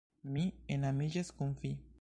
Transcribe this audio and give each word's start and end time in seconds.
Mi 0.37 0.45
enamiĝas 0.77 1.31
kun 1.39 1.57
vi! 1.63 1.75